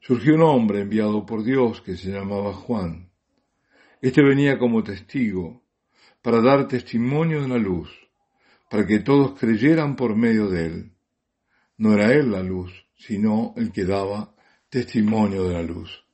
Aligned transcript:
surgió 0.00 0.34
un 0.34 0.42
hombre 0.42 0.80
enviado 0.80 1.26
por 1.26 1.44
Dios 1.44 1.80
que 1.80 1.96
se 1.96 2.10
llamaba 2.10 2.52
Juan. 2.52 3.10
Este 4.00 4.22
venía 4.22 4.58
como 4.58 4.82
testigo 4.82 5.62
para 6.22 6.40
dar 6.40 6.68
testimonio 6.68 7.42
de 7.42 7.48
la 7.48 7.58
luz, 7.58 7.90
para 8.70 8.86
que 8.86 9.00
todos 9.00 9.38
creyeran 9.38 9.96
por 9.96 10.14
medio 10.16 10.48
de 10.48 10.66
él. 10.66 10.92
No 11.76 11.94
era 11.94 12.12
él 12.12 12.30
la 12.30 12.42
luz, 12.42 12.72
sino 12.96 13.54
el 13.56 13.72
que 13.72 13.84
daba 13.84 14.34
testimonio 14.68 15.44
de 15.44 15.54
la 15.54 15.62
luz. 15.62 16.04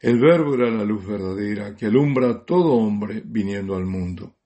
El 0.00 0.20
verbo 0.20 0.54
era 0.54 0.70
la 0.70 0.84
luz 0.84 1.04
verdadera 1.06 1.74
que 1.74 1.86
alumbra 1.86 2.30
a 2.30 2.44
todo 2.44 2.74
hombre 2.74 3.22
viniendo 3.24 3.74
al 3.74 3.84
mundo. 3.84 4.36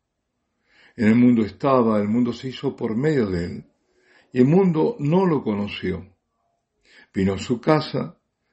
En 0.97 1.09
el 1.09 1.15
mundo 1.15 1.45
estaba, 1.45 2.01
el 2.01 2.09
mundo 2.09 2.33
se 2.33 2.49
hizo 2.49 2.75
por 2.75 2.97
medio 2.97 3.27
de 3.27 3.45
él, 3.45 3.65
y 4.33 4.39
el 4.39 4.47
mundo 4.47 4.97
no 4.99 5.27
lo 5.27 5.43
conoció. 5.43 6.07
Vino 7.15 7.35
a 7.35 7.39
su 7.39 7.61
casa, 7.61 8.19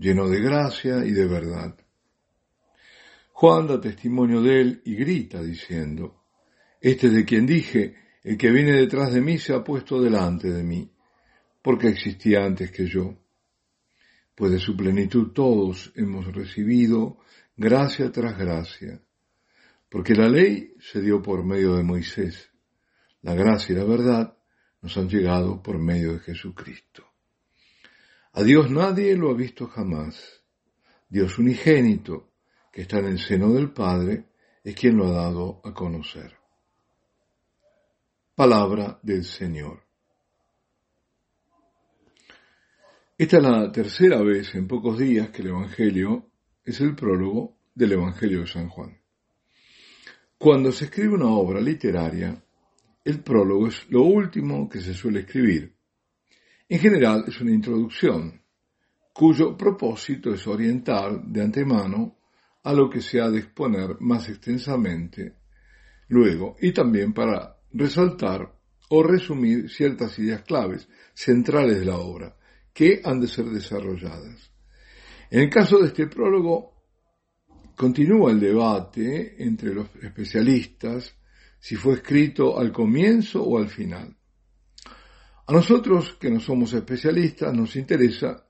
lleno 0.00 0.28
de 0.28 0.40
gracia 0.40 1.04
y 1.04 1.12
de 1.12 1.26
verdad. 1.26 1.76
Juan 3.32 3.66
da 3.66 3.80
testimonio 3.80 4.40
de 4.40 4.60
él 4.60 4.82
y 4.84 4.94
grita 4.96 5.42
diciendo, 5.42 6.24
Este 6.80 7.08
es 7.08 7.12
de 7.12 7.24
quien 7.24 7.46
dije, 7.46 7.96
el 8.24 8.36
que 8.36 8.50
viene 8.50 8.72
detrás 8.72 9.12
de 9.12 9.20
mí 9.20 9.38
se 9.38 9.54
ha 9.54 9.62
puesto 9.62 10.00
delante 10.00 10.50
de 10.50 10.62
mí, 10.62 10.90
porque 11.62 11.88
existía 11.88 12.44
antes 12.44 12.70
que 12.70 12.86
yo. 12.86 13.14
Pues 14.34 14.52
de 14.52 14.58
su 14.58 14.74
plenitud 14.74 15.32
todos 15.32 15.92
hemos 15.94 16.26
recibido 16.32 17.18
gracia 17.56 18.10
tras 18.10 18.38
gracia, 18.38 19.02
porque 19.90 20.14
la 20.14 20.30
ley 20.30 20.74
se 20.80 21.02
dio 21.02 21.20
por 21.20 21.44
medio 21.44 21.76
de 21.76 21.82
Moisés, 21.82 22.50
la 23.20 23.34
gracia 23.34 23.74
y 23.74 23.76
la 23.76 23.84
verdad 23.84 24.38
nos 24.80 24.96
han 24.96 25.10
llegado 25.10 25.62
por 25.62 25.78
medio 25.78 26.14
de 26.14 26.20
Jesucristo. 26.20 27.09
A 28.32 28.44
Dios 28.44 28.70
nadie 28.70 29.16
lo 29.16 29.30
ha 29.30 29.34
visto 29.34 29.66
jamás. 29.66 30.42
Dios 31.08 31.38
unigénito, 31.38 32.32
que 32.72 32.82
está 32.82 32.98
en 33.00 33.06
el 33.06 33.18
seno 33.18 33.52
del 33.52 33.72
Padre, 33.72 34.26
es 34.62 34.74
quien 34.76 34.96
lo 34.96 35.06
ha 35.06 35.10
dado 35.10 35.60
a 35.64 35.74
conocer. 35.74 36.36
Palabra 38.36 39.00
del 39.02 39.24
Señor. 39.24 39.82
Esta 43.18 43.36
es 43.38 43.42
la 43.42 43.72
tercera 43.72 44.22
vez 44.22 44.54
en 44.54 44.68
pocos 44.68 44.98
días 44.98 45.30
que 45.30 45.42
el 45.42 45.48
Evangelio 45.48 46.30
es 46.64 46.80
el 46.80 46.94
prólogo 46.94 47.58
del 47.74 47.92
Evangelio 47.92 48.40
de 48.40 48.46
San 48.46 48.68
Juan. 48.68 48.96
Cuando 50.38 50.70
se 50.72 50.86
escribe 50.86 51.14
una 51.14 51.28
obra 51.28 51.60
literaria, 51.60 52.42
el 53.04 53.22
prólogo 53.22 53.66
es 53.66 53.90
lo 53.90 54.02
último 54.02 54.68
que 54.68 54.80
se 54.80 54.94
suele 54.94 55.20
escribir 55.20 55.79
en 56.70 56.78
general 56.78 57.24
es 57.26 57.40
una 57.40 57.50
introducción, 57.50 58.40
cuyo 59.12 59.56
propósito 59.56 60.32
es 60.32 60.46
orientar 60.46 61.20
de 61.24 61.42
antemano 61.42 62.18
a 62.62 62.72
lo 62.72 62.88
que 62.88 63.00
se 63.00 63.20
ha 63.20 63.28
de 63.28 63.40
exponer 63.40 63.96
más 63.98 64.28
extensamente 64.28 65.34
luego 66.06 66.54
y 66.60 66.72
también 66.72 67.12
para 67.12 67.56
resaltar 67.72 68.56
o 68.88 69.02
resumir 69.02 69.68
ciertas 69.68 70.16
ideas 70.20 70.42
claves 70.42 70.88
centrales 71.12 71.80
de 71.80 71.86
la 71.86 71.98
obra 71.98 72.36
que 72.72 73.00
han 73.04 73.20
de 73.20 73.26
ser 73.26 73.46
desarrolladas. 73.46 74.52
En 75.28 75.40
el 75.40 75.50
caso 75.50 75.78
de 75.78 75.88
este 75.88 76.06
prólogo, 76.06 76.84
continúa 77.76 78.30
el 78.30 78.38
debate 78.38 79.42
entre 79.42 79.74
los 79.74 79.88
especialistas 80.00 81.16
si 81.58 81.74
fue 81.74 81.94
escrito 81.94 82.60
al 82.60 82.70
comienzo 82.70 83.42
o 83.42 83.58
al 83.58 83.68
final. 83.68 84.19
A 85.50 85.52
nosotros, 85.52 86.14
que 86.14 86.30
no 86.30 86.38
somos 86.38 86.72
especialistas, 86.74 87.52
nos 87.52 87.74
interesa 87.74 88.46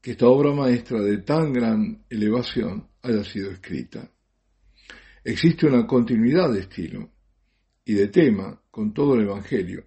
que 0.00 0.12
esta 0.12 0.28
obra 0.28 0.52
maestra 0.52 1.00
de 1.00 1.18
tan 1.18 1.52
gran 1.52 2.04
elevación 2.08 2.88
haya 3.02 3.24
sido 3.24 3.50
escrita. 3.50 4.08
Existe 5.24 5.66
una 5.66 5.88
continuidad 5.88 6.52
de 6.52 6.60
estilo 6.60 7.10
y 7.84 7.94
de 7.94 8.06
tema 8.06 8.62
con 8.70 8.94
todo 8.94 9.16
el 9.16 9.22
Evangelio, 9.22 9.86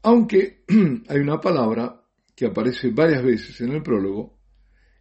aunque 0.00 0.64
hay 1.06 1.18
una 1.18 1.38
palabra 1.38 2.02
que 2.34 2.46
aparece 2.46 2.90
varias 2.90 3.22
veces 3.22 3.60
en 3.60 3.72
el 3.72 3.82
prólogo 3.82 4.38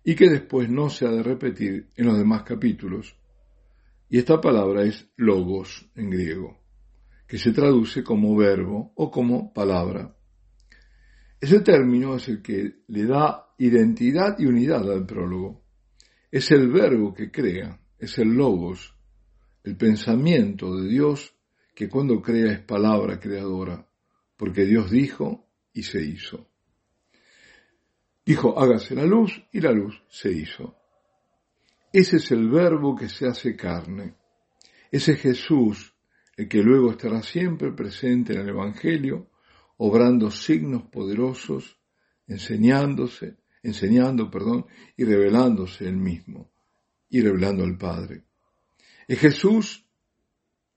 y 0.04 0.16
que 0.16 0.30
después 0.30 0.70
no 0.70 0.90
se 0.90 1.08
ha 1.08 1.12
de 1.12 1.24
repetir 1.24 1.92
en 1.96 2.08
los 2.08 2.18
demás 2.18 2.44
capítulos, 2.44 3.16
y 4.10 4.18
esta 4.18 4.42
palabra 4.42 4.84
es 4.84 5.08
logos 5.16 5.90
en 5.96 6.10
griego, 6.10 6.60
que 7.26 7.38
se 7.38 7.54
traduce 7.54 8.04
como 8.04 8.36
verbo 8.36 8.92
o 8.98 9.10
como 9.10 9.54
palabra. 9.54 10.14
Ese 11.44 11.60
término 11.60 12.16
es 12.16 12.30
el 12.30 12.42
que 12.42 12.84
le 12.88 13.06
da 13.06 13.54
identidad 13.58 14.40
y 14.40 14.46
unidad 14.46 14.90
al 14.90 15.06
prólogo. 15.06 15.66
Es 16.32 16.50
el 16.52 16.72
verbo 16.72 17.14
que 17.14 17.32
crea, 17.32 17.82
es 18.00 18.18
el 18.18 18.30
logos, 18.30 18.96
el 19.66 19.76
pensamiento 19.76 20.74
de 20.78 20.88
Dios 20.88 21.36
que 21.76 21.90
cuando 21.90 22.22
crea 22.22 22.54
es 22.54 22.60
palabra 22.62 23.20
creadora, 23.20 23.86
porque 24.38 24.64
Dios 24.64 24.90
dijo 24.90 25.46
y 25.74 25.84
se 25.84 26.02
hizo. 26.02 26.48
Dijo, 28.26 28.58
hágase 28.58 28.96
la 28.96 29.06
luz 29.06 29.44
y 29.52 29.60
la 29.60 29.74
luz 29.74 30.02
se 30.08 30.32
hizo. 30.32 30.78
Ese 31.92 32.16
es 32.16 32.32
el 32.32 32.50
verbo 32.50 32.96
que 32.96 33.10
se 33.10 33.28
hace 33.28 33.58
carne. 33.58 34.16
Ese 34.90 35.18
Jesús, 35.18 35.94
el 36.38 36.48
que 36.48 36.64
luego 36.64 36.92
estará 36.92 37.22
siempre 37.22 37.74
presente 37.74 38.32
en 38.32 38.40
el 38.40 38.48
Evangelio, 38.48 39.28
obrando 39.86 40.32
signos 40.32 40.84
poderosos, 40.84 41.78
enseñándose, 42.26 43.36
enseñando, 43.62 44.32
perdón, 44.32 44.66
y 44.96 45.04
revelándose 45.04 45.86
él 45.86 45.98
mismo, 45.98 46.54
y 47.10 47.20
revelando 47.20 47.66
al 47.66 47.78
Padre. 47.78 48.24
Es 49.06 49.20
Jesús, 49.20 49.86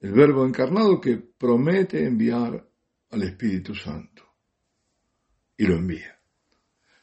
el 0.00 0.10
Verbo 0.10 0.44
encarnado, 0.44 1.00
que 1.00 1.18
promete 1.18 2.04
enviar 2.04 2.68
al 3.10 3.22
Espíritu 3.22 3.76
Santo. 3.76 4.24
Y 5.56 5.66
lo 5.66 5.76
envía. 5.76 6.18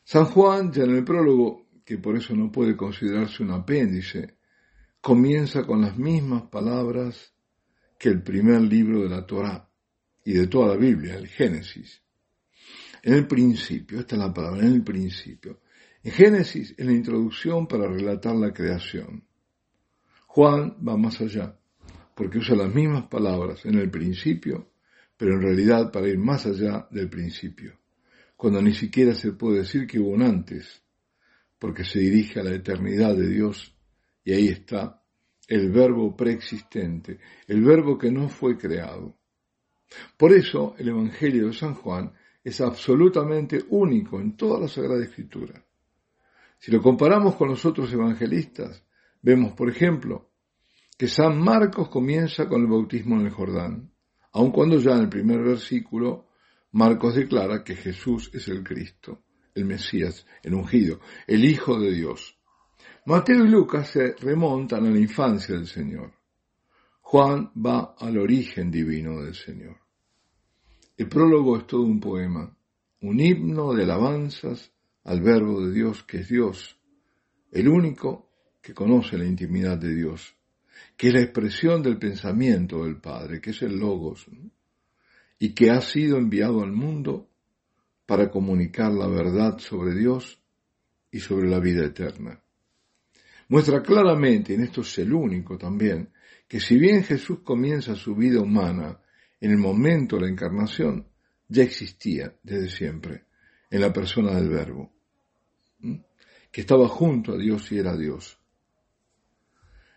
San 0.04 0.26
Juan, 0.26 0.74
ya 0.74 0.84
en 0.84 0.98
el 0.98 1.06
prólogo, 1.06 1.70
que 1.86 2.00
por 2.00 2.18
eso 2.18 2.36
no 2.36 2.52
puede 2.52 2.76
considerarse 2.76 3.44
un 3.44 3.52
apéndice, 3.52 4.40
comienza 5.00 5.66
con 5.66 5.80
las 5.80 5.98
mismas 5.98 6.44
palabras 6.50 7.34
que 7.98 8.10
el 8.10 8.22
primer 8.22 8.60
libro 8.60 9.04
de 9.04 9.10
la 9.10 9.26
Torá 9.26 9.73
y 10.24 10.34
de 10.34 10.48
toda 10.48 10.70
la 10.70 10.78
Biblia, 10.78 11.16
el 11.16 11.28
Génesis. 11.28 12.02
En 13.02 13.14
el 13.14 13.28
principio, 13.28 14.00
esta 14.00 14.16
es 14.16 14.22
la 14.22 14.34
palabra, 14.34 14.66
en 14.66 14.74
el 14.74 14.84
principio. 14.84 15.60
En 16.04 16.12
Génesis, 16.12 16.74
en 16.78 16.88
la 16.88 16.94
introducción 16.94 17.68
para 17.68 17.88
relatar 17.88 18.36
la 18.36 18.54
creación. 18.54 19.24
Juan 20.28 20.78
va 20.88 20.98
más 20.98 21.20
allá, 21.22 21.58
porque 22.16 22.40
usa 22.40 22.56
las 22.56 22.74
mismas 22.74 23.08
palabras 23.08 23.66
en 23.66 23.76
el 23.76 23.90
principio, 23.90 24.72
pero 25.18 25.36
en 25.36 25.42
realidad 25.42 25.92
para 25.92 26.08
ir 26.08 26.18
más 26.18 26.46
allá 26.46 26.88
del 26.90 27.10
principio, 27.10 27.80
cuando 28.36 28.62
ni 28.62 28.74
siquiera 28.74 29.14
se 29.14 29.34
puede 29.34 29.60
decir 29.60 29.86
que 29.86 30.00
hubo 30.00 30.10
un 30.10 30.24
antes, 30.24 30.82
porque 31.60 31.84
se 31.84 32.00
dirige 32.00 32.40
a 32.40 32.44
la 32.44 32.54
eternidad 32.54 33.16
de 33.16 33.30
Dios 33.30 33.74
y 34.24 34.34
ahí 34.34 34.48
está 34.48 35.02
el 35.48 35.72
verbo 35.72 36.16
preexistente, 36.16 37.20
el 37.48 37.64
verbo 37.64 37.98
que 37.98 38.12
no 38.12 38.28
fue 38.28 38.58
creado. 38.58 39.18
Por 40.18 40.32
eso 40.32 40.76
el 40.78 40.90
Evangelio 40.90 41.48
de 41.48 41.54
San 41.54 41.76
Juan 41.76 42.14
es 42.44 42.60
absolutamente 42.62 43.64
único 43.70 44.20
en 44.20 44.36
toda 44.36 44.60
la 44.60 44.68
Sagrada 44.68 45.04
Escritura. 45.04 45.64
Si 46.60 46.72
lo 46.72 46.82
comparamos 46.82 47.36
con 47.36 47.50
los 47.50 47.66
otros 47.66 47.92
evangelistas, 47.92 48.84
vemos, 49.22 49.54
por 49.54 49.70
ejemplo, 49.70 50.32
que 50.98 51.08
San 51.08 51.40
Marcos 51.40 51.90
comienza 51.90 52.48
con 52.48 52.62
el 52.62 52.68
bautismo 52.68 53.20
en 53.20 53.28
el 53.28 53.32
Jordán, 53.32 53.92
aun 54.32 54.52
cuando 54.52 54.78
ya 54.78 54.92
en 54.92 55.02
el 55.02 55.10
primer 55.10 55.42
versículo 55.42 56.28
Marcos 56.72 57.16
declara 57.16 57.64
que 57.64 57.76
Jesús 57.76 58.32
es 58.34 58.48
el 58.48 58.64
Cristo, 58.64 59.24
el 59.54 59.66
Mesías, 59.66 60.26
el 60.42 60.54
ungido, 60.56 61.00
el 61.28 61.46
Hijo 61.46 61.80
de 61.80 61.92
Dios. 61.92 62.38
Mateo 63.06 63.46
y 63.46 63.50
Lucas 63.50 63.90
se 63.90 64.14
remontan 64.14 64.86
a 64.86 64.90
la 64.90 64.98
infancia 64.98 65.56
del 65.56 65.68
Señor. 65.68 66.14
Juan 67.14 67.52
va 67.56 67.94
al 68.00 68.18
origen 68.18 68.72
divino 68.72 69.22
del 69.22 69.36
Señor. 69.36 69.78
El 70.98 71.08
prólogo 71.08 71.60
es 71.60 71.68
todo 71.68 71.84
un 71.84 72.00
poema, 72.00 72.58
un 73.02 73.20
himno 73.20 73.72
de 73.76 73.84
alabanzas 73.84 74.72
al 75.04 75.22
verbo 75.22 75.64
de 75.64 75.72
Dios 75.76 76.02
que 76.06 76.22
es 76.22 76.28
Dios, 76.28 76.76
el 77.52 77.68
único 77.68 78.32
que 78.64 78.74
conoce 78.74 79.16
la 79.20 79.28
intimidad 79.28 79.78
de 79.78 79.94
Dios, 79.94 80.34
que 80.98 81.10
es 81.10 81.14
la 81.14 81.22
expresión 81.22 81.84
del 81.84 82.00
pensamiento 82.00 82.84
del 82.84 83.00
Padre, 83.00 83.40
que 83.40 83.52
es 83.52 83.62
el 83.62 83.78
Logos, 83.78 84.26
y 85.38 85.54
que 85.54 85.70
ha 85.70 85.82
sido 85.82 86.18
enviado 86.18 86.64
al 86.64 86.72
mundo 86.72 87.30
para 88.08 88.32
comunicar 88.32 88.92
la 88.92 89.06
verdad 89.06 89.60
sobre 89.60 89.94
Dios 89.94 90.42
y 91.12 91.20
sobre 91.20 91.48
la 91.48 91.60
vida 91.60 91.86
eterna. 91.86 92.42
Muestra 93.50 93.82
claramente, 93.82 94.54
en 94.54 94.64
esto 94.64 94.82
es 94.82 94.98
el 95.00 95.14
único 95.14 95.58
también, 95.58 96.12
que 96.48 96.60
si 96.60 96.78
bien 96.78 97.04
Jesús 97.04 97.40
comienza 97.44 97.96
su 97.96 98.16
vida 98.16 98.42
humana 98.42 99.00
en 99.40 99.52
el 99.52 99.58
momento 99.58 100.16
de 100.16 100.24
la 100.24 100.30
encarnación, 100.30 101.08
ya 101.48 101.64
existía 101.64 102.36
desde 102.44 102.70
siempre 102.70 103.26
en 103.70 103.82
la 103.82 103.92
persona 103.92 104.34
del 104.36 104.50
Verbo, 104.50 104.92
que 106.52 106.62
estaba 106.62 106.88
junto 106.88 107.34
a 107.34 107.38
Dios 107.38 107.72
y 107.72 107.80
era 107.80 107.98
Dios. 107.98 108.40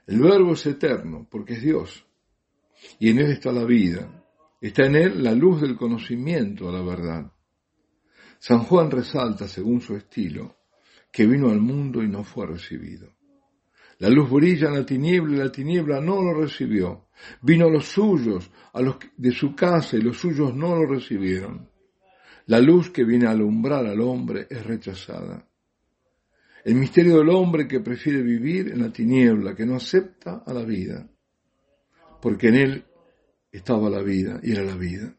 El 0.06 0.20
Verbo 0.20 0.52
es 0.52 0.66
eterno 0.66 1.26
porque 1.31 1.54
es 1.54 1.62
Dios, 1.62 2.06
y 2.99 3.10
en 3.10 3.19
Él 3.19 3.32
está 3.32 3.52
la 3.52 3.64
vida, 3.64 4.25
está 4.60 4.87
en 4.87 4.96
Él 4.96 5.22
la 5.22 5.32
luz 5.32 5.60
del 5.60 5.76
conocimiento 5.76 6.69
a 6.69 6.72
la 6.72 6.82
verdad. 6.82 7.32
San 8.38 8.60
Juan 8.60 8.90
resalta, 8.90 9.49
según 9.49 9.81
su 9.81 9.96
estilo, 9.96 10.56
que 11.10 11.26
vino 11.26 11.50
al 11.50 11.60
mundo 11.60 12.02
y 12.02 12.08
no 12.08 12.25
fue 12.25 12.46
recibido. 12.46 13.15
La 13.98 14.08
luz 14.10 14.31
brilla 14.31 14.69
en 14.69 14.75
la 14.75 14.87
tiniebla 14.87 15.37
y 15.37 15.38
la 15.38 15.52
tiniebla 15.52 16.00
no 16.00 16.22
lo 16.22 16.34
recibió. 16.34 17.06
Vino 17.43 17.66
a 17.66 17.70
los 17.70 17.87
suyos, 17.87 18.50
a 18.72 18.82
los 18.82 18.96
de 19.16 19.32
su 19.32 19.54
casa 19.54 19.96
y 19.96 20.02
los 20.02 20.19
suyos 20.19 20.54
no 20.54 20.75
lo 20.75 20.87
recibieron. 20.87 21.70
La 22.46 22.60
luz 22.60 22.90
que 22.90 23.04
viene 23.04 23.26
a 23.26 23.31
alumbrar 23.31 23.87
al 23.87 24.00
hombre 24.00 24.46
es 24.50 24.64
rechazada. 24.64 25.48
El 26.64 26.75
misterio 26.75 27.19
del 27.19 27.31
hombre 27.31 27.66
que 27.66 27.81
prefiere 27.81 28.22
vivir 28.22 28.72
en 28.72 28.82
la 28.82 28.93
tiniebla, 28.93 29.54
que 29.54 29.64
no 29.64 29.76
acepta 29.76 30.42
a 30.44 30.52
la 30.52 30.64
vida, 30.64 31.08
porque 32.20 32.49
en 32.49 32.54
él 32.56 32.84
estaba 33.50 33.88
la 33.88 34.02
vida 34.02 34.40
y 34.42 34.52
era 34.52 34.62
la 34.62 34.76
vida. 34.76 35.14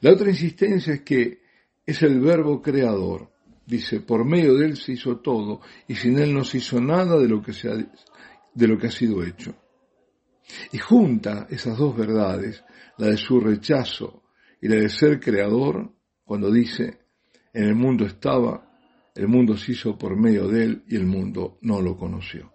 La 0.00 0.12
otra 0.12 0.30
insistencia 0.30 0.94
es 0.94 1.00
que 1.02 1.40
es 1.84 2.02
el 2.02 2.20
verbo 2.20 2.62
creador. 2.62 3.31
Dice, 3.66 4.00
por 4.00 4.24
medio 4.24 4.54
de 4.54 4.66
él 4.66 4.76
se 4.76 4.92
hizo 4.92 5.18
todo 5.18 5.60
y 5.86 5.94
sin 5.94 6.18
él 6.18 6.34
no 6.34 6.44
se 6.44 6.58
hizo 6.58 6.80
nada 6.80 7.18
de 7.18 7.28
lo 7.28 7.40
que, 7.40 7.52
se 7.52 7.70
ha, 7.70 7.74
de 7.74 8.68
lo 8.68 8.78
que 8.78 8.88
ha 8.88 8.90
sido 8.90 9.22
hecho. 9.22 9.54
Y 10.72 10.78
junta 10.78 11.46
esas 11.48 11.78
dos 11.78 11.96
verdades, 11.96 12.64
la 12.98 13.08
de 13.08 13.16
su 13.16 13.40
rechazo 13.40 14.24
y 14.60 14.68
la 14.68 14.76
de 14.76 14.88
ser 14.88 15.20
creador, 15.20 15.92
cuando 16.24 16.50
dice, 16.50 17.00
en 17.52 17.64
el 17.64 17.74
mundo 17.74 18.04
estaba, 18.04 18.68
el 19.14 19.28
mundo 19.28 19.56
se 19.56 19.72
hizo 19.72 19.96
por 19.96 20.16
medio 20.16 20.48
de 20.48 20.64
él 20.64 20.84
y 20.88 20.96
el 20.96 21.06
mundo 21.06 21.58
no 21.62 21.80
lo 21.80 21.96
conoció. 21.96 22.52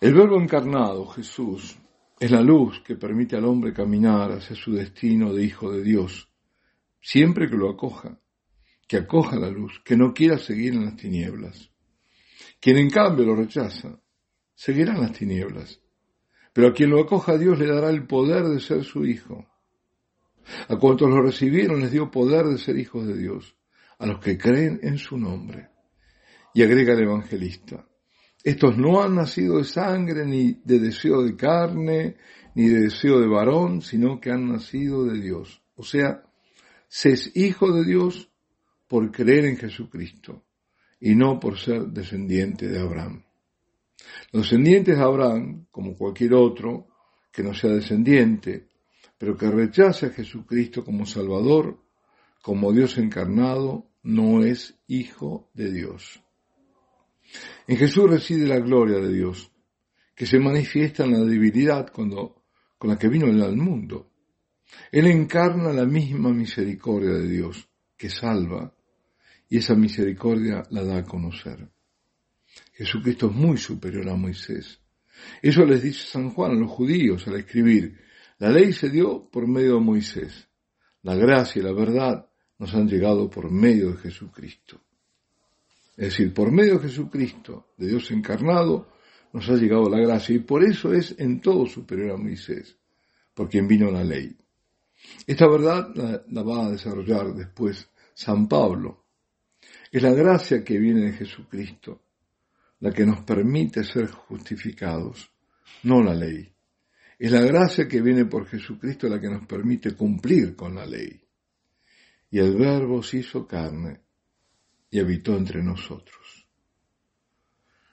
El 0.00 0.14
verbo 0.14 0.40
encarnado, 0.40 1.06
Jesús, 1.06 1.76
es 2.18 2.30
la 2.30 2.40
luz 2.40 2.80
que 2.80 2.96
permite 2.96 3.36
al 3.36 3.44
hombre 3.44 3.72
caminar 3.72 4.32
hacia 4.32 4.54
su 4.54 4.72
destino 4.72 5.32
de 5.32 5.44
hijo 5.44 5.70
de 5.72 5.82
Dios, 5.82 6.28
siempre 7.00 7.48
que 7.48 7.56
lo 7.56 7.70
acoja 7.70 8.18
que 8.92 8.98
acoja 8.98 9.36
la 9.36 9.48
luz, 9.48 9.80
que 9.82 9.96
no 9.96 10.12
quiera 10.12 10.36
seguir 10.36 10.74
en 10.74 10.84
las 10.84 10.96
tinieblas. 10.96 11.70
Quien 12.60 12.76
en 12.76 12.90
cambio 12.90 13.24
lo 13.24 13.34
rechaza, 13.34 13.98
seguirá 14.54 14.92
en 14.92 15.00
las 15.00 15.12
tinieblas. 15.12 15.80
Pero 16.52 16.68
a 16.68 16.72
quien 16.74 16.90
lo 16.90 17.00
acoja 17.00 17.38
Dios 17.38 17.58
le 17.58 17.68
dará 17.68 17.88
el 17.88 18.06
poder 18.06 18.44
de 18.44 18.60
ser 18.60 18.84
su 18.84 19.06
hijo. 19.06 19.46
A 20.68 20.76
cuantos 20.76 21.08
lo 21.08 21.22
recibieron 21.22 21.80
les 21.80 21.90
dio 21.90 22.10
poder 22.10 22.44
de 22.44 22.58
ser 22.58 22.76
hijos 22.76 23.06
de 23.06 23.16
Dios, 23.16 23.56
a 23.98 24.04
los 24.04 24.20
que 24.20 24.36
creen 24.36 24.78
en 24.82 24.98
su 24.98 25.16
nombre. 25.16 25.70
Y 26.52 26.62
agrega 26.62 26.92
el 26.92 27.04
evangelista, 27.04 27.88
estos 28.44 28.76
no 28.76 29.02
han 29.02 29.14
nacido 29.14 29.56
de 29.56 29.64
sangre 29.64 30.26
ni 30.26 30.60
de 30.66 30.80
deseo 30.80 31.22
de 31.22 31.34
carne, 31.34 32.18
ni 32.54 32.68
de 32.68 32.82
deseo 32.82 33.20
de 33.20 33.26
varón, 33.26 33.80
sino 33.80 34.20
que 34.20 34.30
han 34.30 34.52
nacido 34.52 35.06
de 35.06 35.18
Dios. 35.18 35.62
O 35.76 35.82
sea, 35.82 36.24
se 36.88 37.12
es 37.12 37.34
hijo 37.34 37.72
de 37.72 37.86
Dios 37.86 38.28
por 38.92 39.10
creer 39.10 39.46
en 39.46 39.56
Jesucristo 39.56 40.44
y 41.00 41.14
no 41.14 41.40
por 41.40 41.58
ser 41.58 41.86
descendiente 41.86 42.68
de 42.68 42.78
Abraham. 42.78 43.24
Los 44.32 44.42
descendientes 44.42 44.98
de 44.98 45.02
Abraham, 45.02 45.64
como 45.70 45.96
cualquier 45.96 46.34
otro 46.34 46.88
que 47.32 47.42
no 47.42 47.54
sea 47.54 47.70
descendiente, 47.70 48.68
pero 49.16 49.34
que 49.34 49.50
rechace 49.50 50.04
a 50.04 50.10
Jesucristo 50.10 50.84
como 50.84 51.06
Salvador, 51.06 51.82
como 52.42 52.70
Dios 52.70 52.98
encarnado, 52.98 53.86
no 54.02 54.44
es 54.44 54.78
hijo 54.88 55.48
de 55.54 55.72
Dios. 55.72 56.22
En 57.68 57.78
Jesús 57.78 58.10
reside 58.10 58.46
la 58.46 58.58
gloria 58.58 58.98
de 58.98 59.10
Dios, 59.10 59.50
que 60.14 60.26
se 60.26 60.38
manifiesta 60.38 61.04
en 61.04 61.12
la 61.12 61.20
debilidad 61.20 61.90
cuando, 61.90 62.42
con 62.76 62.90
la 62.90 62.98
que 62.98 63.08
vino 63.08 63.24
él 63.24 63.42
al 63.42 63.56
mundo. 63.56 64.10
Él 64.90 65.06
encarna 65.06 65.72
la 65.72 65.86
misma 65.86 66.30
misericordia 66.30 67.14
de 67.14 67.26
Dios, 67.26 67.66
que 67.96 68.10
salva, 68.10 68.74
y 69.52 69.58
esa 69.58 69.74
misericordia 69.74 70.62
la 70.70 70.82
da 70.82 70.96
a 70.96 71.04
conocer. 71.04 71.68
Jesucristo 72.72 73.26
es 73.26 73.32
muy 73.34 73.58
superior 73.58 74.08
a 74.08 74.16
Moisés. 74.16 74.80
Eso 75.42 75.66
les 75.66 75.82
dice 75.82 76.06
San 76.06 76.30
Juan 76.30 76.52
a 76.52 76.54
los 76.54 76.70
judíos 76.70 77.28
al 77.28 77.36
escribir, 77.36 78.00
la 78.38 78.48
ley 78.48 78.72
se 78.72 78.88
dio 78.88 79.28
por 79.28 79.46
medio 79.46 79.74
de 79.74 79.80
Moisés, 79.80 80.48
la 81.02 81.16
gracia 81.16 81.60
y 81.60 81.64
la 81.66 81.72
verdad 81.72 82.30
nos 82.58 82.72
han 82.72 82.88
llegado 82.88 83.28
por 83.28 83.50
medio 83.50 83.90
de 83.90 83.98
Jesucristo. 83.98 84.80
Es 85.98 86.16
decir, 86.16 86.32
por 86.32 86.50
medio 86.50 86.78
de 86.78 86.88
Jesucristo, 86.88 87.74
de 87.76 87.88
Dios 87.88 88.10
encarnado, 88.10 88.88
nos 89.34 89.50
ha 89.50 89.56
llegado 89.56 89.90
la 89.90 89.98
gracia 89.98 90.34
y 90.34 90.38
por 90.38 90.64
eso 90.64 90.94
es 90.94 91.14
en 91.18 91.42
todo 91.42 91.66
superior 91.66 92.12
a 92.12 92.16
Moisés, 92.16 92.78
por 93.34 93.50
quien 93.50 93.68
vino 93.68 93.90
la 93.90 94.02
ley. 94.02 94.34
Esta 95.26 95.46
verdad 95.46 95.90
la, 95.94 96.24
la 96.26 96.42
va 96.42 96.68
a 96.68 96.70
desarrollar 96.70 97.34
después 97.34 97.90
San 98.14 98.48
Pablo 98.48 99.01
es 99.90 100.02
la 100.02 100.12
gracia 100.12 100.64
que 100.64 100.78
viene 100.78 101.02
de 101.02 101.12
Jesucristo 101.12 102.00
la 102.80 102.90
que 102.90 103.06
nos 103.06 103.20
permite 103.20 103.84
ser 103.84 104.10
justificados, 104.10 105.30
no 105.84 106.02
la 106.02 106.14
ley. 106.14 106.52
Es 107.16 107.30
la 107.30 107.42
gracia 107.42 107.86
que 107.86 108.00
viene 108.00 108.24
por 108.24 108.46
Jesucristo 108.46 109.08
la 109.08 109.20
que 109.20 109.30
nos 109.30 109.46
permite 109.46 109.94
cumplir 109.94 110.56
con 110.56 110.74
la 110.74 110.84
ley. 110.84 111.20
Y 112.30 112.38
el 112.40 112.56
Verbo 112.56 113.00
se 113.02 113.18
hizo 113.18 113.46
carne 113.46 114.00
y 114.90 114.98
habitó 114.98 115.36
entre 115.36 115.62
nosotros. 115.62 116.48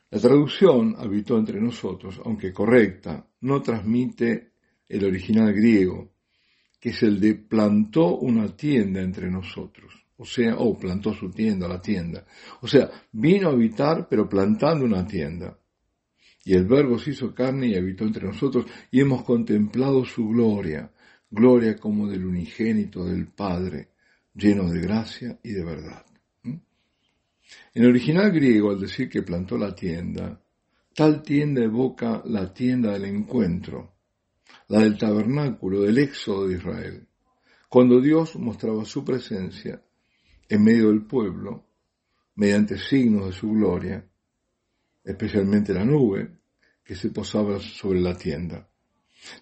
La 0.10 0.20
traducción 0.20 0.96
habitó 0.98 1.38
entre 1.38 1.62
nosotros, 1.62 2.20
aunque 2.26 2.52
correcta, 2.52 3.28
no 3.42 3.62
transmite 3.62 4.54
el 4.88 5.06
original 5.06 5.54
griego, 5.54 6.14
que 6.80 6.90
es 6.90 7.04
el 7.04 7.20
de 7.20 7.36
plantó 7.36 8.16
una 8.18 8.56
tienda 8.56 9.02
entre 9.02 9.30
nosotros 9.30 10.09
o 10.20 10.26
sea, 10.26 10.58
o 10.58 10.78
plantó 10.78 11.14
su 11.14 11.32
tienda, 11.32 11.66
la 11.66 11.82
tienda. 11.82 12.26
O 12.62 12.68
sea, 12.68 12.92
vino 13.14 13.48
a 13.48 13.54
habitar, 13.54 14.06
pero 14.10 14.28
plantando 14.28 14.84
una 14.84 15.08
tienda. 15.08 15.58
Y 16.44 16.56
el 16.56 16.66
Verbo 16.66 17.00
se 17.00 17.12
hizo 17.12 17.34
carne 17.34 17.68
y 17.68 17.76
habitó 17.76 18.04
entre 18.04 18.28
nosotros, 18.28 18.66
y 18.92 19.00
hemos 19.00 19.24
contemplado 19.24 20.04
su 20.04 20.28
gloria, 20.28 20.92
gloria 21.32 21.78
como 21.78 22.10
del 22.10 22.26
unigénito 22.26 23.06
del 23.06 23.28
Padre, 23.28 23.92
lleno 24.34 24.70
de 24.70 24.82
gracia 24.82 25.40
y 25.42 25.52
de 25.54 25.64
verdad. 25.64 26.06
¿Mm? 26.44 26.58
En 27.76 27.84
el 27.84 27.90
original 27.90 28.30
griego, 28.32 28.72
al 28.72 28.82
decir 28.82 29.08
que 29.08 29.22
plantó 29.22 29.58
la 29.58 29.74
tienda, 29.74 30.42
tal 30.94 31.24
tienda 31.24 31.64
evoca 31.64 32.22
la 32.26 32.54
tienda 32.54 32.92
del 32.92 33.06
encuentro, 33.06 33.94
la 34.68 34.82
del 34.82 34.98
tabernáculo, 34.98 35.84
del 35.84 35.98
éxodo 35.98 36.50
de 36.50 36.56
Israel, 36.56 37.08
cuando 37.70 38.02
Dios 38.02 38.36
mostraba 38.36 38.84
su 38.84 39.06
presencia 39.06 39.82
en 40.50 40.64
medio 40.64 40.90
del 40.90 41.06
pueblo, 41.06 41.66
mediante 42.36 42.78
signos 42.78 43.28
de 43.28 43.32
su 43.34 43.52
gloria, 43.52 44.06
especialmente 45.04 45.74
la 45.74 45.86
nube 45.86 46.40
que 46.84 46.96
se 46.96 47.12
posaba 47.12 47.60
sobre 47.60 48.02
la 48.02 48.18
tienda. 48.18 48.68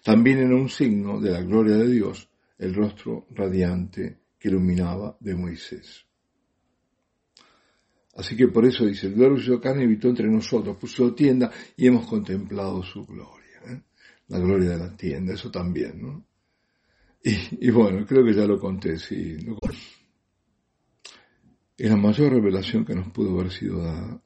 También 0.02 0.38
era 0.38 0.54
un 0.54 0.68
signo 0.68 1.20
de 1.20 1.30
la 1.30 1.40
gloria 1.40 1.76
de 1.76 1.88
Dios 1.88 2.28
el 2.58 2.74
rostro 2.74 3.26
radiante 3.30 4.18
que 4.38 4.48
iluminaba 4.48 5.16
de 5.20 5.34
Moisés. 5.34 6.04
Así 8.16 8.36
que 8.36 8.48
por 8.48 8.66
eso 8.66 8.84
dice, 8.84 9.06
el 9.06 9.38
hizo 9.38 9.60
carne 9.60 9.84
habitó 9.84 10.08
entre 10.08 10.28
nosotros, 10.28 10.76
puso 10.76 11.14
tienda 11.14 11.52
y 11.76 11.86
hemos 11.86 12.06
contemplado 12.06 12.82
su 12.82 13.06
gloria. 13.06 13.62
¿eh? 13.68 13.82
La 14.26 14.40
gloria 14.40 14.70
de 14.70 14.78
la 14.78 14.96
tienda, 14.96 15.34
eso 15.34 15.50
también, 15.50 16.02
¿no? 16.02 16.24
Y, 17.22 17.70
bueno, 17.70 18.06
creo 18.06 18.24
que 18.24 18.32
ya 18.32 18.46
lo 18.46 18.58
conté, 18.58 18.98
sí. 18.98 19.36
Es 21.78 21.88
la 21.88 21.96
mayor 21.96 22.32
revelación 22.32 22.84
que 22.84 22.94
nos 22.94 23.12
pudo 23.12 23.38
haber 23.38 23.52
sido 23.52 23.84
dada. 23.84 24.20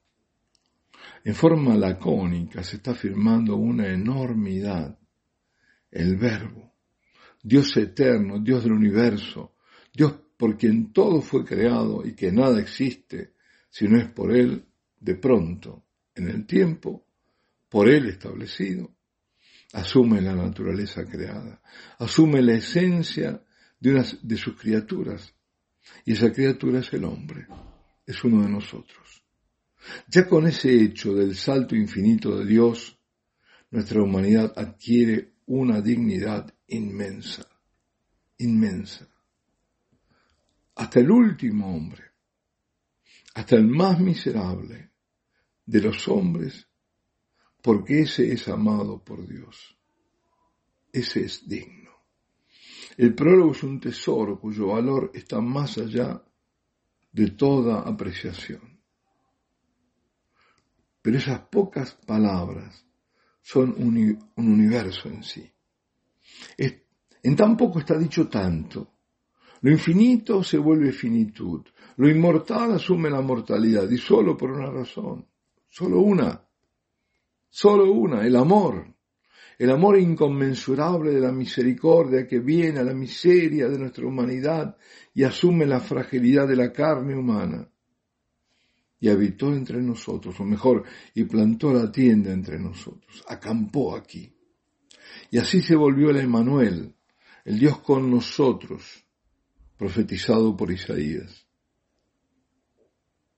En 1.23 1.35
forma 1.35 1.77
lacónica 1.77 2.65
se 2.65 2.77
está 2.77 2.93
afirmando 2.93 3.57
una 3.57 3.89
enormidad. 3.93 4.99
El 5.91 6.17
verbo, 6.17 6.73
Dios 7.43 7.77
eterno, 7.77 8.39
Dios 8.39 8.65
del 8.65 8.73
universo, 8.73 9.55
Dios 9.93 10.15
por 10.39 10.57
quien 10.57 10.95
todo 10.95 11.21
fue 11.21 11.45
creado 11.45 12.07
y 12.07 12.15
que 12.15 12.33
nada 12.33 12.59
existe 12.59 13.35
si 13.69 13.87
no 13.87 13.99
es 13.99 14.11
por 14.11 14.35
Él, 14.35 14.65
de 14.99 15.15
pronto, 15.17 15.85
en 16.15 16.31
el 16.31 16.47
tiempo, 16.47 17.07
por 17.69 17.89
Él 17.89 18.07
establecido, 18.07 18.95
asume 19.75 20.23
la 20.23 20.35
naturaleza 20.35 21.05
creada, 21.05 21.61
asume 21.99 22.41
la 22.41 22.55
esencia 22.55 23.43
de, 23.79 24.05
de 24.23 24.37
sus 24.37 24.57
criaturas, 24.57 25.35
y 26.05 26.13
esa 26.13 26.33
criatura 26.33 26.81
es 26.81 26.93
el 26.93 27.05
hombre, 27.05 27.47
es 28.07 28.23
uno 28.25 28.43
de 28.43 28.49
nosotros. 28.49 29.25
Ya 30.09 30.29
con 30.29 30.47
ese 30.47 30.75
hecho 30.83 31.15
del 31.15 31.37
salto 31.37 31.75
infinito 31.75 32.39
de 32.39 32.47
Dios, 32.47 32.99
nuestra 33.71 34.03
humanidad 34.03 34.53
adquiere 34.57 35.33
una 35.47 35.81
dignidad 35.81 36.53
inmensa, 36.69 37.47
inmensa. 38.39 39.09
Hasta 40.75 41.01
el 41.01 41.11
último 41.11 41.75
hombre, 41.75 42.03
hasta 43.35 43.57
el 43.57 43.67
más 43.67 43.99
miserable 43.99 44.91
de 45.67 45.81
los 45.81 46.07
hombres, 46.09 46.67
porque 47.61 48.03
ese 48.03 48.33
es 48.33 48.49
amado 48.49 49.03
por 49.03 49.27
Dios. 49.27 49.77
Ese 50.93 51.25
es 51.25 51.49
digno. 51.49 51.82
El 52.97 53.15
prólogo 53.15 53.53
es 53.53 53.63
un 53.63 53.81
tesoro 53.81 54.39
cuyo 54.39 54.69
valor 54.69 55.11
está 55.15 55.41
más 55.41 55.79
allá 55.79 56.23
de 57.11 57.31
toda 57.31 57.81
apreciación. 57.81 58.81
Pero 61.01 61.19
esas 61.19 61.41
pocas 61.49 61.95
palabras 62.07 62.87
son 63.41 63.75
un, 63.77 64.19
universo 64.37 65.09
en 65.09 65.23
sí. 65.23 65.51
en 66.57 67.37
tan 67.37 67.57
poco 67.57 67.81
está 67.81 67.99
dicho 67.99 68.29
tanto. 68.29 68.93
Lo 69.63 69.71
infinito 69.71 70.43
se 70.43 70.59
vuelve 70.59 70.93
finitud. 70.93 71.63
Lo 71.97 72.09
inmortal 72.09 72.73
asume 72.73 73.11
la 73.11 73.21
mortalidad 73.21 73.89
y 73.91 73.99
solo 73.99 74.37
por 74.37 74.51
una 74.51 74.71
razón. 74.71 75.27
Solo 75.69 76.01
una. 76.01 76.45
Solo 77.49 77.93
una, 77.93 78.27
el 78.27 78.37
amor 78.37 78.92
el 79.59 79.71
amor 79.71 79.99
inconmensurable 79.99 81.13
de 81.13 81.21
la 81.21 81.33
misericordia 81.33 82.27
que 82.27 82.41
viene 82.41 82.81
a 82.81 82.85
la 82.85 82.95
miseria 82.95 83.69
de 83.69 83.79
nuestra 83.79 84.07
humanidad 84.07 84.77
y 85.15 85.25
asume 85.25 85.67
la 85.67 85.81
fragilidad 85.81 86.49
de 86.49 86.57
la 86.57 86.73
carne 86.73 87.17
humana. 87.17 87.69
Y 89.01 89.09
habitó 89.09 89.53
entre 89.53 89.83
nosotros, 89.83 90.39
o 90.39 90.45
mejor, 90.45 90.85
y 91.15 91.25
plantó 91.25 91.73
la 91.73 91.91
tienda 91.91 92.33
entre 92.33 92.59
nosotros, 92.59 93.25
acampó 93.29 93.97
aquí. 93.97 94.33
Y 95.31 95.39
así 95.39 95.61
se 95.61 95.75
volvió 95.75 96.11
el 96.11 96.19
Emanuel, 96.19 96.95
el 97.45 97.59
Dios 97.59 97.79
con 97.81 98.11
nosotros, 98.11 99.05
profetizado 99.77 100.57
por 100.57 100.71
Isaías. 100.71 101.47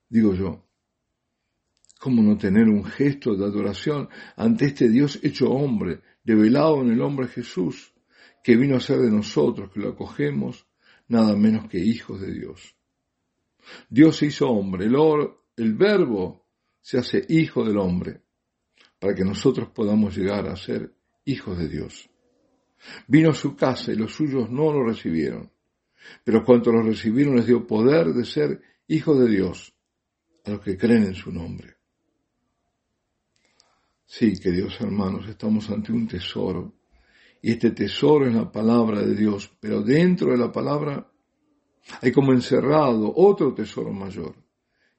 Digo 0.07 0.35
yo, 0.35 0.65
¿cómo 2.05 2.21
no 2.21 2.37
tener 2.37 2.69
un 2.69 2.83
gesto 2.83 3.35
de 3.35 3.45
adoración 3.45 4.09
ante 4.35 4.65
este 4.65 4.89
Dios 4.89 5.17
hecho 5.23 5.49
hombre, 5.49 6.01
revelado 6.23 6.83
en 6.83 6.91
el 6.91 7.01
hombre 7.01 7.27
Jesús, 7.27 7.95
que 8.43 8.55
vino 8.55 8.75
a 8.75 8.79
ser 8.79 8.99
de 8.99 9.09
nosotros, 9.09 9.71
que 9.71 9.79
lo 9.79 9.89
acogemos, 9.89 10.67
nada 11.07 11.35
menos 11.35 11.67
que 11.67 11.79
hijos 11.79 12.21
de 12.21 12.31
Dios. 12.31 12.75
Dios 13.89 14.17
se 14.17 14.27
hizo 14.27 14.47
hombre, 14.47 14.85
el, 14.85 14.95
el 15.57 15.73
verbo 15.73 16.45
se 16.79 16.99
hace 16.99 17.25
hijo 17.27 17.65
del 17.65 17.79
hombre, 17.79 18.21
para 18.99 19.15
que 19.15 19.25
nosotros 19.25 19.69
podamos 19.69 20.15
llegar 20.15 20.47
a 20.47 20.55
ser 20.55 20.93
hijos 21.25 21.57
de 21.57 21.67
Dios. 21.67 22.07
Vino 23.07 23.31
a 23.31 23.33
su 23.33 23.55
casa 23.55 23.91
y 23.91 23.95
los 23.95 24.13
suyos 24.13 24.51
no 24.51 24.71
lo 24.71 24.85
recibieron, 24.85 25.51
pero 26.23 26.45
cuanto 26.45 26.71
lo 26.71 26.83
recibieron 26.83 27.35
les 27.35 27.47
dio 27.47 27.65
poder 27.65 28.13
de 28.13 28.25
ser 28.25 28.61
hijos 28.89 29.17
de 29.17 29.27
Dios, 29.27 29.73
a 30.43 30.51
los 30.51 30.61
que 30.61 30.77
creen 30.77 31.05
en 31.05 31.15
su 31.15 31.31
nombre. 31.31 31.74
Sí, 34.07 34.37
queridos 34.39 34.79
hermanos, 34.81 35.27
estamos 35.27 35.69
ante 35.69 35.91
un 35.91 36.07
tesoro. 36.07 36.75
Y 37.41 37.51
este 37.51 37.71
tesoro 37.71 38.27
es 38.27 38.35
la 38.35 38.51
palabra 38.51 39.01
de 39.01 39.15
Dios, 39.15 39.51
pero 39.59 39.81
dentro 39.81 40.31
de 40.31 40.37
la 40.37 40.51
palabra 40.51 41.11
hay 42.01 42.11
como 42.11 42.31
encerrado 42.31 43.11
otro 43.15 43.53
tesoro 43.53 43.91
mayor. 43.91 44.35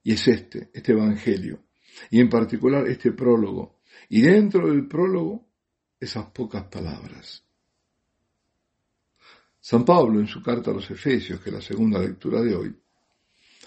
Y 0.02 0.12
es 0.12 0.28
este, 0.28 0.70
este 0.72 0.92
Evangelio. 0.92 1.64
Y 2.10 2.20
en 2.20 2.28
particular 2.28 2.86
este 2.86 3.12
prólogo. 3.12 3.80
Y 4.08 4.20
dentro 4.20 4.68
del 4.68 4.86
prólogo, 4.86 5.48
esas 5.98 6.26
pocas 6.30 6.64
palabras. 6.64 7.44
San 9.60 9.84
Pablo, 9.84 10.20
en 10.20 10.28
su 10.28 10.42
carta 10.42 10.70
a 10.70 10.74
los 10.74 10.88
Efesios, 10.90 11.40
que 11.40 11.50
es 11.50 11.54
la 11.54 11.62
segunda 11.62 11.98
lectura 11.98 12.40
de 12.40 12.54
hoy, 12.54 12.76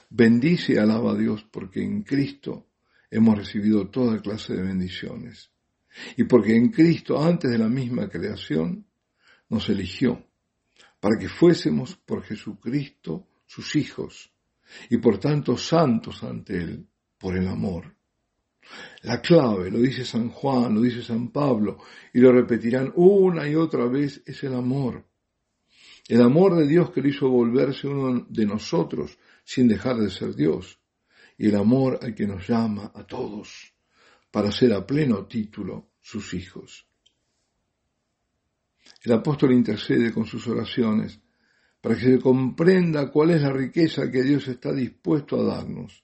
bendice 0.09 0.73
y 0.73 0.77
alaba 0.77 1.11
a 1.11 1.17
Dios 1.17 1.45
porque 1.51 1.83
en 1.83 2.03
Cristo 2.03 2.68
hemos 3.11 3.37
recibido 3.37 3.89
toda 3.89 4.21
clase 4.21 4.53
de 4.53 4.63
bendiciones. 4.63 5.51
Y 6.17 6.23
porque 6.25 6.55
en 6.55 6.69
Cristo, 6.69 7.21
antes 7.21 7.51
de 7.51 7.57
la 7.57 7.69
misma 7.69 8.07
creación, 8.09 8.85
nos 9.49 9.69
eligió 9.69 10.25
para 10.99 11.17
que 11.17 11.29
fuésemos 11.29 11.95
por 11.95 12.23
Jesucristo 12.23 13.27
sus 13.45 13.75
hijos 13.75 14.31
y 14.89 14.97
por 14.97 15.17
tanto 15.17 15.57
santos 15.57 16.23
ante 16.23 16.57
Él 16.57 16.87
por 17.17 17.35
el 17.35 17.47
amor. 17.47 17.95
La 19.01 19.19
clave, 19.19 19.71
lo 19.71 19.79
dice 19.79 20.05
San 20.05 20.29
Juan, 20.29 20.75
lo 20.75 20.81
dice 20.81 21.01
San 21.01 21.31
Pablo, 21.31 21.79
y 22.13 22.19
lo 22.19 22.31
repetirán 22.31 22.93
una 22.95 23.49
y 23.49 23.55
otra 23.55 23.87
vez, 23.87 24.21
es 24.25 24.43
el 24.43 24.53
amor. 24.53 25.05
El 26.07 26.21
amor 26.21 26.55
de 26.55 26.67
Dios 26.67 26.91
que 26.91 27.01
lo 27.01 27.09
hizo 27.09 27.29
volverse 27.29 27.87
uno 27.87 28.27
de 28.29 28.45
nosotros 28.45 29.17
sin 29.43 29.67
dejar 29.67 29.97
de 29.97 30.11
ser 30.11 30.35
Dios 30.35 30.79
el 31.47 31.55
amor 31.55 31.99
al 32.01 32.13
que 32.13 32.27
nos 32.27 32.47
llama 32.47 32.91
a 32.93 33.05
todos 33.05 33.73
para 34.29 34.51
ser 34.51 34.73
a 34.73 34.85
pleno 34.85 35.25
título 35.25 35.91
sus 36.01 36.33
hijos. 36.33 36.85
El 39.03 39.13
apóstol 39.13 39.53
intercede 39.53 40.11
con 40.11 40.25
sus 40.25 40.47
oraciones 40.47 41.19
para 41.81 41.95
que 41.95 42.01
se 42.01 42.19
comprenda 42.19 43.09
cuál 43.09 43.31
es 43.31 43.41
la 43.41 43.53
riqueza 43.53 44.11
que 44.11 44.23
Dios 44.23 44.47
está 44.47 44.73
dispuesto 44.73 45.39
a 45.39 45.55
darnos, 45.55 46.03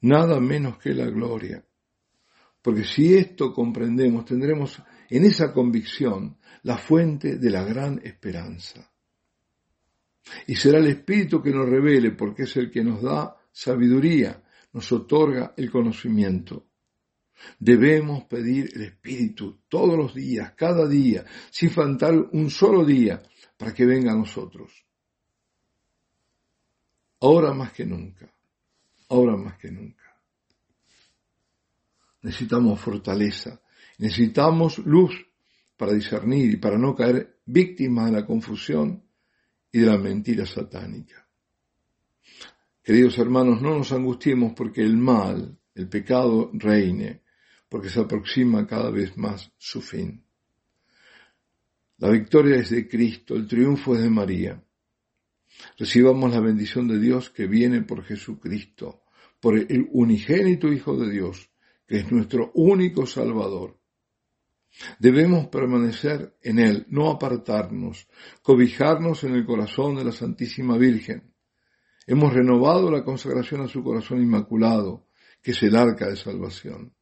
nada 0.00 0.40
menos 0.40 0.78
que 0.78 0.94
la 0.94 1.06
gloria. 1.06 1.64
Porque 2.62 2.84
si 2.84 3.14
esto 3.14 3.52
comprendemos, 3.52 4.24
tendremos 4.24 4.82
en 5.10 5.24
esa 5.24 5.52
convicción 5.52 6.38
la 6.62 6.76
fuente 6.76 7.36
de 7.36 7.50
la 7.50 7.64
gran 7.64 8.00
esperanza. 8.02 8.90
Y 10.46 10.56
será 10.56 10.78
el 10.78 10.86
Espíritu 10.86 11.42
que 11.42 11.50
nos 11.50 11.68
revele, 11.68 12.12
porque 12.12 12.42
es 12.42 12.56
el 12.56 12.70
que 12.70 12.84
nos 12.84 13.02
da 13.02 13.37
sabiduría, 13.58 14.40
nos 14.72 14.92
otorga 14.92 15.52
el 15.56 15.68
conocimiento. 15.68 16.68
Debemos 17.58 18.24
pedir 18.24 18.70
el 18.72 18.82
Espíritu 18.82 19.62
todos 19.68 19.96
los 19.96 20.14
días, 20.14 20.52
cada 20.52 20.86
día, 20.86 21.24
sin 21.50 21.70
faltar 21.70 22.14
un 22.14 22.50
solo 22.50 22.84
día, 22.84 23.20
para 23.56 23.74
que 23.74 23.84
venga 23.84 24.12
a 24.12 24.16
nosotros. 24.16 24.70
Ahora 27.20 27.52
más 27.52 27.72
que 27.72 27.84
nunca, 27.84 28.32
ahora 29.08 29.36
más 29.36 29.58
que 29.58 29.72
nunca. 29.72 30.04
Necesitamos 32.22 32.80
fortaleza, 32.80 33.60
necesitamos 33.98 34.78
luz 34.78 35.26
para 35.76 35.92
discernir 35.94 36.52
y 36.52 36.56
para 36.58 36.78
no 36.78 36.94
caer 36.94 37.40
víctimas 37.44 38.06
de 38.06 38.20
la 38.20 38.26
confusión 38.26 39.02
y 39.72 39.80
de 39.80 39.86
la 39.86 39.98
mentira 39.98 40.46
satánica. 40.46 41.28
Queridos 42.88 43.18
hermanos, 43.18 43.60
no 43.60 43.76
nos 43.76 43.92
angustiemos 43.92 44.54
porque 44.54 44.80
el 44.80 44.96
mal, 44.96 45.58
el 45.74 45.90
pecado 45.90 46.50
reine, 46.54 47.20
porque 47.68 47.90
se 47.90 48.00
aproxima 48.00 48.66
cada 48.66 48.90
vez 48.90 49.14
más 49.18 49.52
su 49.58 49.82
fin. 49.82 50.24
La 51.98 52.08
victoria 52.08 52.56
es 52.56 52.70
de 52.70 52.88
Cristo, 52.88 53.36
el 53.36 53.46
triunfo 53.46 53.94
es 53.94 54.00
de 54.00 54.08
María. 54.08 54.64
Recibamos 55.76 56.32
la 56.32 56.40
bendición 56.40 56.88
de 56.88 56.98
Dios 56.98 57.28
que 57.28 57.46
viene 57.46 57.82
por 57.82 58.04
Jesucristo, 58.04 59.02
por 59.38 59.58
el 59.58 59.86
unigénito 59.92 60.72
Hijo 60.72 60.96
de 60.96 61.10
Dios, 61.10 61.50
que 61.86 61.98
es 61.98 62.10
nuestro 62.10 62.52
único 62.54 63.04
Salvador. 63.04 63.78
Debemos 64.98 65.48
permanecer 65.48 66.38
en 66.40 66.58
Él, 66.58 66.86
no 66.88 67.10
apartarnos, 67.10 68.08
cobijarnos 68.40 69.24
en 69.24 69.34
el 69.34 69.44
corazón 69.44 69.96
de 69.96 70.04
la 70.04 70.12
Santísima 70.12 70.78
Virgen, 70.78 71.34
Hemos 72.10 72.32
renovado 72.32 72.90
la 72.90 73.04
consagración 73.04 73.60
a 73.60 73.68
su 73.68 73.84
corazón 73.84 74.22
inmaculado, 74.22 75.08
que 75.42 75.50
es 75.50 75.62
el 75.62 75.76
arca 75.76 76.08
de 76.08 76.16
salvación, 76.16 76.94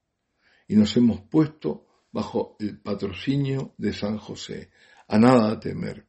y 0.66 0.74
nos 0.74 0.96
hemos 0.96 1.20
puesto 1.20 1.86
bajo 2.10 2.56
el 2.58 2.80
patrocinio 2.80 3.74
de 3.78 3.92
San 3.92 4.18
José. 4.18 4.68
A 5.06 5.16
nada 5.16 5.52
a 5.52 5.60
temer. 5.60 6.08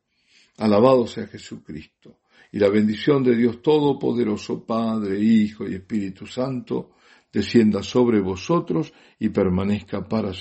Alabado 0.58 1.06
sea 1.06 1.27
Jesucristo. 1.27 2.22
Y 2.51 2.58
la 2.58 2.70
bendición 2.70 3.24
de 3.24 3.36
Dios 3.36 3.62
Todopoderoso, 3.62 4.66
Padre, 4.66 5.20
Hijo 5.20 5.70
y 5.70 5.75
Espíritu 5.75 6.25
Santo, 6.25 6.96
descienda 7.32 7.84
sobre 7.84 8.20
vosotros 8.20 8.92
y 9.20 9.30
permanezca 9.30 10.10
para 10.10 10.34